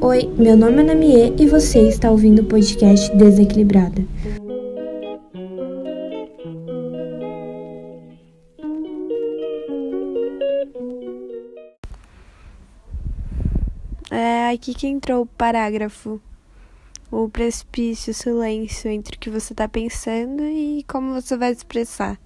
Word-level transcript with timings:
Oi, 0.00 0.32
meu 0.38 0.56
nome 0.56 0.82
é 0.82 0.84
Namie 0.84 1.34
e 1.36 1.46
você 1.46 1.88
está 1.88 2.10
ouvindo 2.12 2.42
o 2.42 2.44
podcast 2.44 3.12
Desequilibrada. 3.16 4.06
É 14.10 14.50
aqui 14.50 14.72
que 14.72 14.86
entrou 14.86 15.22
o 15.22 15.26
parágrafo. 15.26 16.20
O 17.10 17.28
precipício, 17.28 18.12
o 18.12 18.14
silêncio 18.14 18.88
entre 18.90 19.16
o 19.16 19.18
que 19.18 19.30
você 19.30 19.52
está 19.52 19.66
pensando 19.68 20.44
e 20.44 20.84
como 20.86 21.14
você 21.14 21.36
vai 21.36 21.50
expressar. 21.50 22.16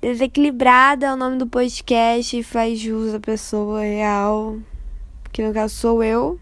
Desequilibrada 0.00 1.06
é 1.06 1.12
o 1.12 1.16
nome 1.16 1.38
do 1.38 1.46
podcast 1.46 2.36
e 2.36 2.42
faz 2.42 2.78
jus 2.78 3.14
à 3.14 3.20
pessoa 3.20 3.80
real, 3.80 4.58
que 5.32 5.42
no 5.42 5.52
caso 5.52 5.74
sou 5.74 6.04
eu. 6.04 6.38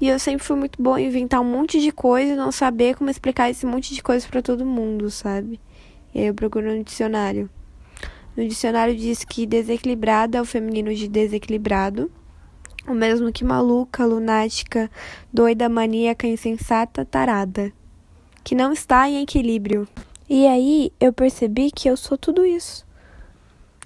E 0.00 0.08
eu 0.08 0.18
sempre 0.18 0.44
fui 0.44 0.56
muito 0.56 0.82
boa 0.82 1.00
em 1.00 1.06
inventar 1.06 1.40
um 1.40 1.44
monte 1.44 1.80
de 1.80 1.92
coisa 1.92 2.32
e 2.32 2.36
não 2.36 2.50
saber 2.50 2.96
como 2.96 3.10
explicar 3.10 3.50
esse 3.50 3.66
monte 3.66 3.94
de 3.94 4.02
coisa 4.02 4.26
para 4.26 4.40
todo 4.40 4.64
mundo, 4.64 5.10
sabe? 5.10 5.60
E 6.14 6.20
aí 6.20 6.26
eu 6.26 6.34
procuro 6.34 6.74
no 6.74 6.82
dicionário. 6.82 7.50
No 8.36 8.48
dicionário 8.48 8.96
diz 8.96 9.24
que 9.24 9.46
desequilibrada 9.46 10.38
é 10.38 10.40
o 10.40 10.46
feminino 10.46 10.94
de 10.94 11.06
desequilibrado 11.06 12.10
o 12.86 12.94
mesmo 12.94 13.32
que 13.32 13.44
maluca, 13.44 14.04
lunática, 14.04 14.90
doida, 15.32 15.68
maníaca, 15.68 16.26
insensata, 16.26 17.04
tarada, 17.04 17.72
que 18.42 18.54
não 18.54 18.72
está 18.72 19.08
em 19.08 19.22
equilíbrio. 19.22 19.86
E 20.32 20.46
aí 20.46 20.92
eu 21.00 21.12
percebi 21.12 21.72
que 21.72 21.90
eu 21.90 21.96
sou 21.96 22.16
tudo 22.16 22.46
isso. 22.46 22.86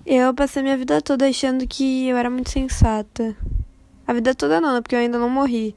Eu 0.05 0.35
passei 0.35 0.63
minha 0.63 0.77
vida 0.77 1.01
toda 1.01 1.27
achando 1.27 1.67
que 1.67 2.07
eu 2.07 2.19
era 2.19 2.29
muito 2.29 2.51
sensata. 2.51 3.35
A 4.07 4.13
vida 4.13 4.35
toda 4.35 4.61
não, 4.61 4.75
né? 4.75 4.83
porque 4.83 4.95
eu 4.95 4.99
ainda 4.99 5.19
não 5.19 5.31
morri. 5.31 5.75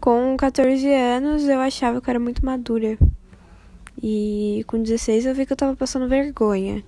Com 0.00 0.36
14 0.36 0.92
anos 0.92 1.44
eu 1.44 1.60
achava 1.60 2.00
que 2.00 2.08
eu 2.08 2.10
era 2.10 2.18
muito 2.18 2.44
madura. 2.44 2.98
E 4.02 4.64
com 4.66 4.82
16 4.82 5.26
eu 5.26 5.34
vi 5.34 5.46
que 5.46 5.52
eu 5.52 5.56
tava 5.56 5.76
passando 5.76 6.08
vergonha. 6.08 6.82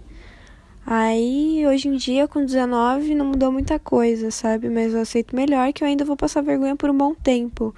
Aí, 0.84 1.64
hoje 1.64 1.86
em 1.86 1.94
dia, 1.94 2.26
com 2.26 2.44
19, 2.44 3.14
não 3.14 3.26
mudou 3.26 3.52
muita 3.52 3.78
coisa, 3.78 4.32
sabe? 4.32 4.68
Mas 4.68 4.94
eu 4.94 5.00
aceito 5.00 5.36
melhor 5.36 5.72
que 5.72 5.84
eu 5.84 5.86
ainda 5.86 6.04
vou 6.04 6.16
passar 6.16 6.42
vergonha 6.42 6.74
por 6.74 6.90
um 6.90 6.98
bom 6.98 7.14
tempo. 7.14 7.72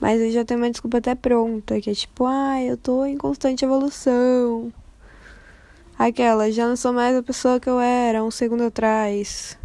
Mas 0.00 0.22
eu 0.22 0.30
já 0.30 0.42
tenho 0.42 0.58
uma 0.58 0.70
desculpa 0.70 0.96
até 0.96 1.14
pronta, 1.14 1.78
que 1.82 1.90
é 1.90 1.94
tipo, 1.94 2.24
ah, 2.24 2.62
eu 2.62 2.78
tô 2.78 3.04
em 3.04 3.18
constante 3.18 3.62
evolução. 3.62 4.72
Aquela, 5.98 6.52
já 6.52 6.68
não 6.68 6.76
sou 6.76 6.92
mais 6.92 7.16
a 7.16 7.22
pessoa 7.22 7.58
que 7.58 7.70
eu 7.70 7.80
era 7.80 8.22
um 8.22 8.30
segundo 8.30 8.64
atrás. 8.64 9.58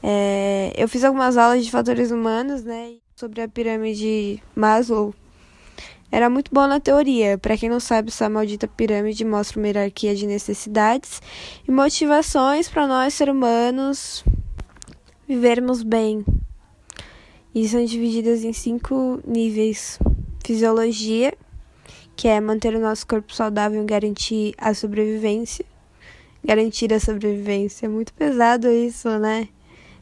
É, 0.00 0.72
eu 0.76 0.88
fiz 0.88 1.02
algumas 1.02 1.36
aulas 1.36 1.64
de 1.64 1.70
fatores 1.70 2.12
humanos, 2.12 2.62
né? 2.62 2.94
Sobre 3.16 3.40
a 3.40 3.48
pirâmide 3.48 4.40
Maslow. 4.54 5.12
Era 6.12 6.30
muito 6.30 6.52
bom 6.54 6.66
na 6.68 6.78
teoria. 6.78 7.38
Para 7.38 7.56
quem 7.56 7.68
não 7.68 7.80
sabe, 7.80 8.10
essa 8.10 8.28
maldita 8.28 8.68
pirâmide 8.68 9.24
mostra 9.24 9.58
uma 9.58 9.66
hierarquia 9.66 10.14
de 10.14 10.26
necessidades 10.26 11.20
e 11.66 11.72
motivações 11.72 12.68
para 12.68 12.86
nós, 12.86 13.14
seres 13.14 13.34
humanos, 13.34 14.24
vivermos 15.26 15.82
bem. 15.82 16.24
E 17.52 17.66
são 17.66 17.84
divididas 17.84 18.44
em 18.44 18.52
cinco 18.52 19.20
níveis: 19.26 19.98
fisiologia, 20.44 21.34
que 22.16 22.28
é 22.28 22.40
manter 22.40 22.74
o 22.74 22.80
nosso 22.80 23.06
corpo 23.06 23.34
saudável 23.34 23.82
e 23.82 23.86
garantir 23.86 24.54
a 24.58 24.74
sobrevivência. 24.74 25.64
Garantir 26.44 26.92
a 26.92 27.00
sobrevivência. 27.00 27.86
É 27.86 27.88
muito 27.88 28.12
pesado 28.12 28.68
isso, 28.68 29.08
né? 29.18 29.48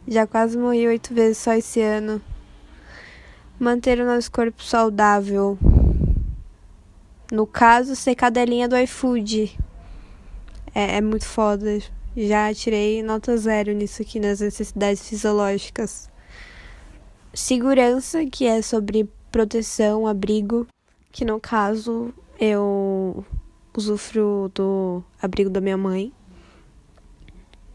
Já 0.09 0.27
quase 0.27 0.57
morri 0.57 0.87
oito 0.87 1.15
vezes 1.15 1.39
só 1.39 1.53
esse 1.55 1.81
ano. 1.81 2.21
Manter 3.59 4.01
o 4.01 4.07
nosso 4.07 4.31
corpo 4.31 4.63
saudável 4.63 5.59
no 7.31 7.47
caso, 7.47 7.95
ser 7.95 8.17
cadelinha 8.17 8.69
do 8.69 8.77
iFood. 8.77 9.57
É, 10.75 10.97
é 10.97 11.01
muito 11.01 11.25
foda. 11.25 11.79
Já 12.17 12.53
tirei 12.53 13.05
nota 13.05 13.37
zero 13.37 13.73
nisso 13.73 14.03
aqui 14.03 14.19
nas 14.19 14.41
necessidades 14.41 15.09
fisiológicas. 15.09 16.11
Segurança, 17.33 18.27
que 18.27 18.47
é 18.47 18.61
sobre 18.63 19.09
proteção, 19.31 20.09
abrigo, 20.09 20.67
que 21.13 21.25
no 21.25 21.41
caso 21.41 22.13
eu 22.39 23.25
usufruo 23.77 24.49
do 24.49 25.03
abrigo 25.21 25.51
da 25.51 25.61
minha 25.61 25.77
mãe. 25.77 26.13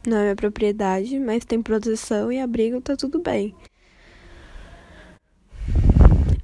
Não 0.05 0.17
é 0.17 0.21
minha 0.21 0.35
propriedade, 0.35 1.19
mas 1.19 1.45
tem 1.45 1.61
proteção 1.61 2.31
e 2.31 2.39
abrigo, 2.39 2.79
tá 2.81 2.95
tudo 2.95 3.19
bem. 3.19 3.55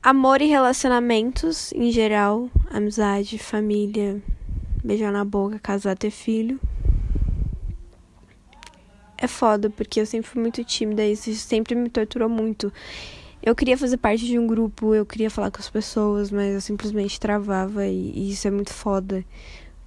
Amor 0.02 0.42
e 0.42 0.48
relacionamentos 0.48 1.72
em 1.74 1.92
geral, 1.92 2.50
amizade, 2.72 3.38
família, 3.38 4.20
beijar 4.84 5.12
na 5.12 5.24
boca, 5.24 5.60
casar, 5.60 5.96
ter 5.96 6.10
filho. 6.10 6.60
É 9.16 9.28
foda, 9.28 9.70
porque 9.70 10.02
eu 10.02 10.06
sempre 10.08 10.28
fui 10.28 10.42
muito 10.42 10.64
tímida 10.64 11.06
e 11.06 11.12
isso 11.12 11.32
sempre 11.36 11.76
me 11.76 11.88
torturou 11.88 12.28
muito. 12.28 12.74
Eu 13.44 13.56
queria 13.56 13.78
fazer 13.78 13.98
parte 13.98 14.26
de 14.26 14.38
um 14.38 14.46
grupo, 14.46 14.94
eu 14.94 15.06
queria 15.06 15.30
falar 15.30 15.50
com 15.50 15.60
as 15.60 15.70
pessoas, 15.70 16.30
mas 16.30 16.54
eu 16.54 16.62
simplesmente 16.62 17.20
travava 17.20 17.88
e, 17.88 18.12
e 18.16 18.32
isso 18.32 18.48
é 18.48 18.52
muito 18.52 18.72
foda. 18.72 19.26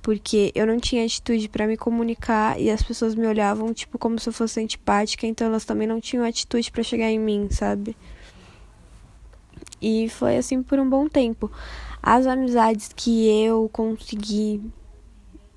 Porque 0.02 0.50
eu 0.54 0.66
não 0.66 0.78
tinha 0.80 1.04
atitude 1.04 1.48
para 1.48 1.66
me 1.66 1.76
comunicar 1.76 2.60
e 2.60 2.68
as 2.68 2.82
pessoas 2.82 3.14
me 3.14 3.26
olhavam 3.26 3.72
tipo 3.72 3.96
como 3.96 4.18
se 4.18 4.28
eu 4.28 4.32
fosse 4.32 4.60
antipática, 4.60 5.26
então 5.26 5.46
elas 5.46 5.64
também 5.64 5.86
não 5.86 6.00
tinham 6.00 6.24
atitude 6.24 6.70
para 6.72 6.82
chegar 6.82 7.10
em 7.10 7.18
mim, 7.18 7.48
sabe? 7.50 7.96
E 9.80 10.08
foi 10.08 10.36
assim 10.36 10.62
por 10.62 10.78
um 10.78 10.88
bom 10.88 11.08
tempo. 11.08 11.50
As 12.02 12.26
amizades 12.26 12.90
que 12.94 13.28
eu 13.44 13.68
consegui 13.72 14.60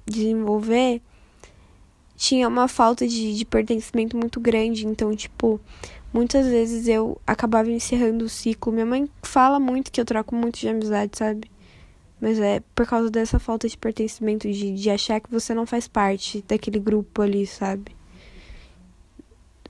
desenvolver 0.06 1.02
tinha 2.16 2.48
uma 2.48 2.68
falta 2.68 3.08
de, 3.08 3.36
de 3.36 3.46
pertencimento 3.46 4.18
muito 4.18 4.40
grande. 4.40 4.88
Então, 4.88 5.16
tipo, 5.16 5.62
muitas 6.14 6.48
vezes 6.48 6.88
eu 6.88 7.20
acabava 7.26 7.70
encerrando 7.70 8.26
o 8.26 8.30
ciclo. 8.30 8.74
Minha 8.74 8.86
mãe 8.86 9.10
fala 9.24 9.60
muito 9.60 9.92
que 9.92 10.02
eu 10.02 10.06
troco 10.06 10.36
muito 10.36 10.60
de 10.60 10.68
amizade, 10.68 11.18
sabe? 11.18 11.50
Mas 12.20 12.40
é 12.40 12.62
por 12.74 12.88
causa 12.88 13.10
dessa 13.10 13.40
falta 13.40 13.68
de 13.68 13.78
pertencimento, 13.78 14.52
de, 14.52 14.74
de 14.74 14.90
achar 14.90 15.20
que 15.20 15.30
você 15.32 15.54
não 15.54 15.66
faz 15.66 15.88
parte 15.88 16.44
daquele 16.48 16.80
grupo 16.80 17.22
ali, 17.22 17.46
sabe? 17.46 17.98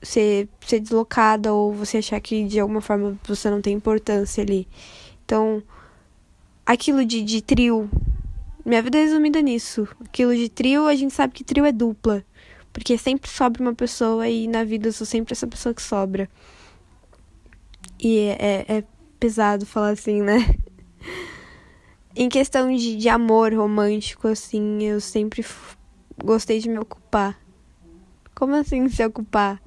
ser, 0.02 0.48
ser 0.66 0.80
deslocada 0.80 1.54
ou 1.54 1.74
você 1.74 1.98
achar 1.98 2.20
que 2.20 2.44
de 2.46 2.60
alguma 2.60 2.82
forma 2.82 3.18
você 3.26 3.50
não 3.50 3.62
tem 3.62 3.74
importância 3.74 4.44
ali. 4.44 4.68
Então, 5.26 5.62
aquilo 6.66 7.06
de, 7.06 7.22
de 7.22 7.42
trio, 7.42 7.90
minha 8.66 8.82
vida 8.82 8.98
é 8.98 9.02
resumida 9.02 9.42
nisso. 9.42 9.88
Aquilo 10.06 10.36
de 10.36 10.50
trio, 10.50 10.88
a 10.88 10.96
gente 10.96 11.14
sabe 11.14 11.34
que 11.34 11.44
trio 11.44 11.66
é 11.66 11.72
dupla. 11.72 12.24
Porque 12.78 12.96
sempre 12.96 13.28
sobra 13.28 13.60
uma 13.60 13.74
pessoa 13.74 14.30
e 14.30 14.48
na 14.48 14.64
vida 14.64 14.90
eu 14.90 14.94
sou 14.94 15.06
sempre 15.08 15.34
essa 15.34 15.48
pessoa 15.48 15.74
que 15.74 15.82
sobra. 15.82 16.30
E 18.00 18.20
é, 18.20 18.38
é, 18.40 18.78
é 18.78 18.84
pesado 19.20 19.66
falar 19.66 19.90
assim, 19.90 20.22
né? 20.22 20.56
em 22.16 22.30
questão 22.30 22.72
de, 22.72 22.96
de 22.96 23.10
amor 23.10 23.52
romântico, 23.52 24.28
assim, 24.28 24.84
eu 24.84 25.02
sempre 25.02 25.44
gostei 26.24 26.60
de 26.60 26.70
me 26.70 26.78
ocupar. 26.78 27.36
Como 28.36 28.54
assim 28.54 28.88
se 28.90 29.04
ocupar? 29.04 29.60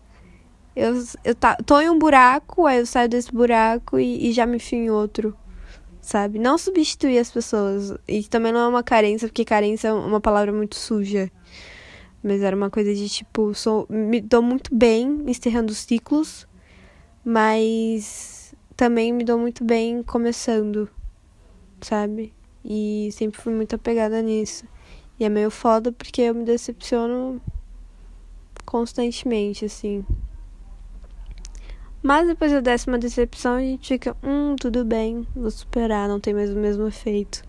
Eu, 0.76 0.94
eu 1.24 1.34
tá, 1.34 1.56
tô 1.56 1.80
em 1.80 1.90
um 1.90 1.98
buraco, 1.98 2.64
aí 2.64 2.78
eu 2.78 2.86
saio 2.86 3.08
desse 3.08 3.32
buraco 3.32 3.98
e, 3.98 4.28
e 4.28 4.32
já 4.32 4.46
me 4.46 4.58
enfio 4.58 4.78
em 4.78 4.88
outro. 4.88 5.36
Sabe? 6.00 6.38
Não 6.38 6.56
substituir 6.56 7.18
as 7.18 7.28
pessoas. 7.28 7.92
E 8.06 8.22
também 8.22 8.52
não 8.52 8.60
é 8.60 8.68
uma 8.68 8.84
carência, 8.84 9.26
porque 9.26 9.44
carência 9.44 9.88
é 9.88 9.92
uma 9.92 10.20
palavra 10.20 10.52
muito 10.52 10.76
suja. 10.76 11.28
Mas 12.22 12.42
era 12.42 12.54
uma 12.54 12.70
coisa 12.70 12.94
de 12.94 13.08
tipo, 13.08 13.54
sou, 13.54 13.86
me 13.88 14.20
dou 14.20 14.42
muito 14.42 14.74
bem 14.74 15.22
encerrando 15.26 15.74
ciclos, 15.74 16.46
mas 17.24 18.54
também 18.76 19.12
me 19.12 19.24
dou 19.24 19.38
muito 19.38 19.64
bem 19.64 20.02
começando, 20.02 20.88
sabe? 21.80 22.32
E 22.64 23.08
sempre 23.12 23.40
fui 23.40 23.54
muito 23.54 23.74
apegada 23.74 24.20
nisso. 24.20 24.64
E 25.18 25.24
é 25.24 25.28
meio 25.28 25.50
foda 25.50 25.92
porque 25.92 26.22
eu 26.22 26.34
me 26.34 26.44
decepciono 26.44 27.40
constantemente, 28.64 29.64
assim. 29.64 30.04
Mas 32.02 32.26
depois 32.26 32.50
da 32.50 32.60
décima 32.60 32.98
decepção 32.98 33.56
a 33.56 33.60
gente 33.60 33.86
fica, 33.86 34.16
hum, 34.22 34.56
tudo 34.58 34.84
bem, 34.84 35.26
vou 35.36 35.50
superar, 35.50 36.08
não 36.08 36.18
tem 36.18 36.32
mais 36.32 36.50
o 36.50 36.56
mesmo 36.56 36.86
efeito. 36.86 37.42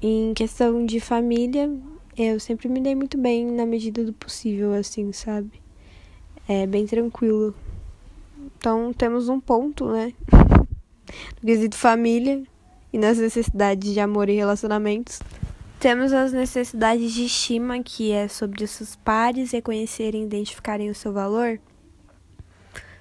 Em 0.00 0.32
questão 0.34 0.86
de 0.86 1.00
família, 1.00 1.68
eu 2.16 2.40
sempre 2.40 2.68
me 2.68 2.80
dei 2.80 2.94
muito 2.94 3.18
bem 3.18 3.44
na 3.44 3.66
medida 3.66 4.02
do 4.02 4.12
possível, 4.12 4.72
assim, 4.72 5.12
sabe? 5.12 5.52
É 6.48 6.66
bem 6.66 6.86
tranquilo. 6.86 7.54
Então 8.56 8.92
temos 8.92 9.28
um 9.28 9.38
ponto, 9.38 9.86
né? 9.90 10.12
No 11.40 11.46
quesito 11.46 11.76
família 11.76 12.42
e 12.92 12.98
nas 12.98 13.18
necessidades 13.18 13.92
de 13.92 14.00
amor 14.00 14.28
e 14.28 14.34
relacionamentos. 14.34 15.20
Temos 15.78 16.12
as 16.12 16.32
necessidades 16.32 17.12
de 17.12 17.26
estima, 17.26 17.80
que 17.82 18.10
é 18.10 18.26
sobre 18.26 18.64
os 18.64 18.70
seus 18.70 18.96
pares 18.96 19.52
reconhecerem 19.52 20.22
e 20.22 20.24
identificarem 20.24 20.90
o 20.90 20.94
seu 20.94 21.12
valor 21.12 21.60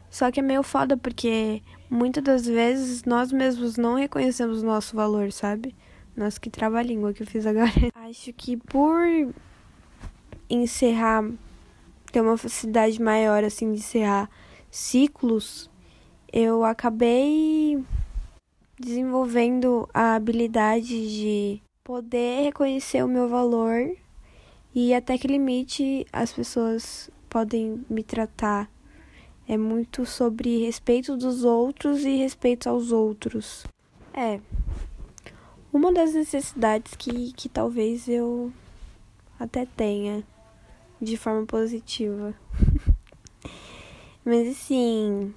Só 0.10 0.30
que 0.30 0.40
é 0.40 0.44
meio 0.44 0.62
foda 0.62 0.96
porque 0.96 1.64
muitas 1.90 2.24
das 2.24 2.46
vezes 2.46 3.04
nós 3.06 3.32
mesmos 3.32 3.78
não 3.78 3.96
reconhecemos 3.96 4.62
o 4.62 4.66
nosso 4.66 4.96
valor, 4.96 5.32
sabe? 5.32 5.74
Nossa, 6.16 6.40
que 6.40 6.50
trava-língua 6.50 7.14
que 7.14 7.24
eu 7.24 7.28
fiz 7.28 7.46
agora. 7.46 7.72
Acho 7.96 8.32
que 8.34 8.56
por 8.56 9.06
encerrar, 10.50 11.30
ter 12.12 12.22
uma 12.22 12.38
facilidade 12.38 13.02
maior, 13.02 13.44
assim, 13.44 13.72
de 13.74 13.80
encerrar 13.80 14.30
ciclos, 14.72 15.70
eu 16.32 16.64
acabei 16.64 17.84
desenvolvendo 18.80 19.90
a 19.94 20.16
habilidade 20.16 20.88
de 20.88 21.62
poder 21.84 22.44
reconhecer 22.44 23.04
o 23.04 23.08
meu 23.08 23.30
valor 23.30 23.96
e 24.74 24.94
até 24.94 25.18
que 25.18 25.28
limite 25.28 26.06
as 26.12 26.34
pessoas 26.34 27.10
podem 27.30 27.86
me 27.90 28.04
tratar. 28.04 28.70
É 29.48 29.58
muito 29.58 30.06
sobre 30.06 30.66
respeito 30.66 31.16
dos 31.16 31.44
outros 31.44 32.04
e 32.04 32.18
respeito 32.18 32.68
aos 32.68 32.92
outros. 32.92 33.66
É. 34.14 34.40
Uma 35.76 35.92
das 35.92 36.14
necessidades 36.14 36.96
que, 36.96 37.34
que 37.34 37.50
talvez 37.50 38.08
eu 38.08 38.50
até 39.38 39.66
tenha 39.66 40.24
de 41.02 41.18
forma 41.18 41.46
positiva. 41.46 42.34
Mas 44.24 44.48
assim, 44.48 45.36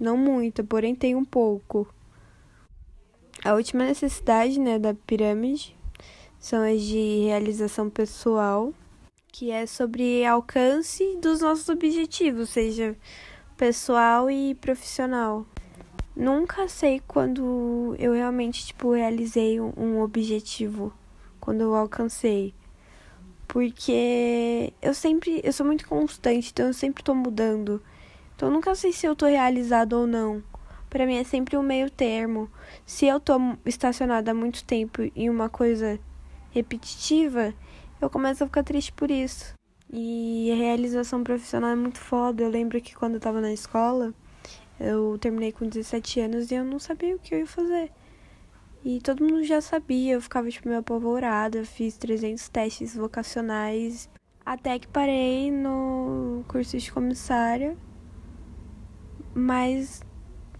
não 0.00 0.16
muito, 0.16 0.64
porém 0.64 0.94
tem 0.94 1.14
um 1.14 1.22
pouco. 1.22 1.86
A 3.44 3.52
última 3.52 3.84
necessidade, 3.84 4.58
né, 4.58 4.78
da 4.78 4.94
pirâmide 4.94 5.76
são 6.38 6.62
as 6.62 6.80
de 6.80 7.26
realização 7.26 7.90
pessoal, 7.90 8.72
que 9.30 9.50
é 9.50 9.66
sobre 9.66 10.24
alcance 10.24 11.18
dos 11.20 11.42
nossos 11.42 11.68
objetivos, 11.68 12.48
seja 12.48 12.96
pessoal 13.54 14.30
e 14.30 14.54
profissional. 14.54 15.44
Nunca 16.20 16.68
sei 16.68 17.00
quando 17.08 17.96
eu 17.98 18.12
realmente 18.12 18.66
tipo 18.66 18.92
realizei 18.92 19.58
um 19.58 20.02
objetivo, 20.02 20.92
quando 21.40 21.62
eu 21.62 21.74
alcancei. 21.74 22.52
Porque 23.48 24.70
eu 24.82 24.92
sempre, 24.92 25.40
eu 25.42 25.50
sou 25.50 25.64
muito 25.64 25.88
constante, 25.88 26.50
então 26.52 26.66
eu 26.66 26.74
sempre 26.74 27.02
tô 27.02 27.14
mudando. 27.14 27.82
Então 28.36 28.50
eu 28.50 28.52
nunca 28.52 28.74
sei 28.74 28.92
se 28.92 29.06
eu 29.06 29.16
tô 29.16 29.24
realizado 29.24 29.94
ou 29.94 30.06
não. 30.06 30.44
Para 30.90 31.06
mim 31.06 31.16
é 31.16 31.24
sempre 31.24 31.56
um 31.56 31.62
meio 31.62 31.88
termo. 31.88 32.50
Se 32.84 33.06
eu 33.06 33.18
tô 33.18 33.40
estacionada 33.64 34.32
há 34.32 34.34
muito 34.34 34.62
tempo 34.62 35.00
em 35.16 35.30
uma 35.30 35.48
coisa 35.48 35.98
repetitiva, 36.50 37.54
eu 37.98 38.10
começo 38.10 38.44
a 38.44 38.46
ficar 38.46 38.62
triste 38.62 38.92
por 38.92 39.10
isso. 39.10 39.54
E 39.90 40.52
a 40.52 40.54
realização 40.54 41.24
profissional 41.24 41.70
é 41.70 41.76
muito 41.76 41.98
foda. 41.98 42.42
Eu 42.42 42.50
lembro 42.50 42.78
que 42.78 42.94
quando 42.94 43.14
eu 43.14 43.20
tava 43.20 43.40
na 43.40 43.54
escola, 43.54 44.12
eu 44.80 45.18
terminei 45.18 45.52
com 45.52 45.68
17 45.68 46.20
anos 46.20 46.50
e 46.50 46.54
eu 46.54 46.64
não 46.64 46.78
sabia 46.78 47.14
o 47.14 47.18
que 47.18 47.34
eu 47.34 47.40
ia 47.40 47.46
fazer. 47.46 47.92
E 48.82 48.98
todo 49.00 49.22
mundo 49.22 49.44
já 49.44 49.60
sabia, 49.60 50.14
eu 50.14 50.22
ficava 50.22 50.48
tipo 50.48 50.66
meio 50.66 50.80
apavorada, 50.80 51.64
fiz 51.66 51.98
300 51.98 52.48
testes 52.48 52.96
vocacionais, 52.96 54.08
até 54.44 54.78
que 54.78 54.88
parei 54.88 55.50
no 55.50 56.42
curso 56.48 56.78
de 56.78 56.90
comissária. 56.90 57.76
Mas 59.34 60.02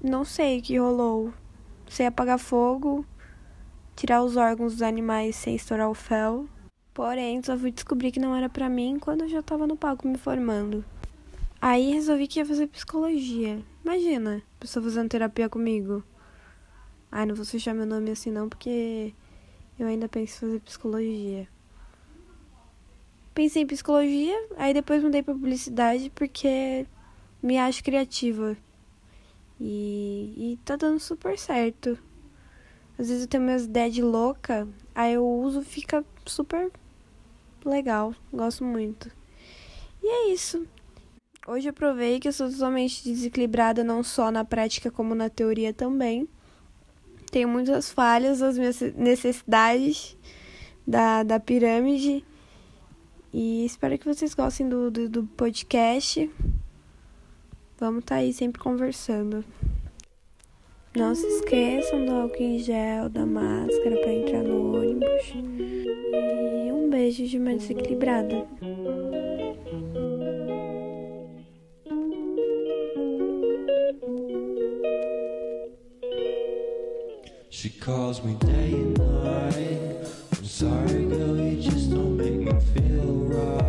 não 0.02 0.22
sei 0.22 0.58
o 0.58 0.62
que 0.62 0.78
rolou. 0.78 1.32
Sei 1.88 2.06
apagar 2.06 2.38
fogo, 2.38 3.06
tirar 3.96 4.22
os 4.22 4.36
órgãos 4.36 4.74
dos 4.74 4.82
animais 4.82 5.34
sem 5.34 5.56
estourar 5.56 5.88
o 5.88 5.94
fel. 5.94 6.46
Porém, 6.92 7.42
só 7.42 7.56
fui 7.56 7.72
descobrir 7.72 8.12
que 8.12 8.20
não 8.20 8.36
era 8.36 8.50
para 8.50 8.68
mim 8.68 8.98
quando 9.00 9.22
eu 9.22 9.28
já 9.28 9.42
tava 9.42 9.66
no 9.66 9.76
palco 9.76 10.06
me 10.06 10.18
formando. 10.18 10.84
Aí 11.60 11.92
resolvi 11.92 12.26
que 12.26 12.38
ia 12.38 12.46
fazer 12.46 12.66
psicologia. 12.68 13.62
Imagina, 13.84 14.42
pessoa 14.58 14.82
fazendo 14.82 15.10
terapia 15.10 15.46
comigo. 15.46 16.02
Ai, 17.12 17.26
não 17.26 17.34
vou 17.34 17.44
fechar 17.44 17.74
meu 17.74 17.84
nome 17.84 18.10
assim 18.10 18.30
não, 18.30 18.48
porque 18.48 19.12
eu 19.78 19.86
ainda 19.86 20.08
penso 20.08 20.36
em 20.36 20.48
fazer 20.48 20.60
psicologia. 20.60 21.46
Pensei 23.34 23.62
em 23.62 23.66
psicologia, 23.66 24.34
aí 24.56 24.72
depois 24.72 25.02
mudei 25.02 25.22
pra 25.22 25.34
publicidade 25.34 26.10
porque 26.14 26.86
me 27.42 27.58
acho 27.58 27.84
criativa. 27.84 28.56
E, 29.60 30.34
e 30.36 30.58
tá 30.64 30.76
dando 30.76 30.98
super 30.98 31.38
certo. 31.38 31.98
Às 32.98 33.08
vezes 33.08 33.22
eu 33.24 33.28
tenho 33.28 33.42
minhas 33.42 33.64
ideias 33.64 33.92
de 33.92 34.02
louca, 34.02 34.66
aí 34.94 35.12
eu 35.12 35.26
uso 35.26 35.60
fica 35.60 36.02
super 36.24 36.70
legal. 37.64 38.14
Gosto 38.32 38.64
muito. 38.64 39.10
E 40.02 40.06
é 40.06 40.32
isso. 40.32 40.66
Hoje 41.46 41.70
eu 41.70 41.72
provei 41.72 42.20
que 42.20 42.28
eu 42.28 42.32
sou 42.32 42.50
totalmente 42.50 43.02
desequilibrada, 43.02 43.82
não 43.82 44.02
só 44.02 44.30
na 44.30 44.44
prática 44.44 44.90
como 44.90 45.14
na 45.14 45.30
teoria 45.30 45.72
também. 45.72 46.28
Tenho 47.30 47.48
muitas 47.48 47.90
falhas 47.90 48.40
das 48.40 48.58
minhas 48.58 48.80
necessidades 48.94 50.16
da, 50.86 51.22
da 51.22 51.40
pirâmide. 51.40 52.22
E 53.32 53.64
espero 53.64 53.96
que 53.96 54.04
vocês 54.04 54.34
gostem 54.34 54.68
do, 54.68 54.90
do, 54.90 55.08
do 55.08 55.24
podcast. 55.24 56.30
Vamos 57.78 58.00
estar 58.00 58.16
tá 58.16 58.20
aí 58.20 58.34
sempre 58.34 58.60
conversando. 58.60 59.42
Não 60.94 61.14
se 61.14 61.26
esqueçam 61.26 62.04
do 62.04 62.12
álcool 62.12 62.42
em 62.42 62.58
gel, 62.58 63.08
da 63.08 63.24
máscara 63.24 63.96
para 64.00 64.12
entrar 64.12 64.42
no 64.42 64.76
ônibus. 64.76 65.32
E 66.66 66.70
um 66.70 66.90
beijo 66.90 67.24
de 67.24 67.38
uma 67.38 67.54
desequilibrada. 67.54 68.46
Calls 77.80 78.22
me 78.22 78.34
day 78.34 78.72
and 78.72 78.98
night. 78.98 80.06
I'm 80.36 80.44
sorry, 80.44 81.04
girl, 81.06 81.36
you 81.36 81.62
just 81.62 81.90
don't 81.90 82.16
make 82.16 82.34
me 82.34 82.52
feel 82.74 83.14
right. 83.14 83.59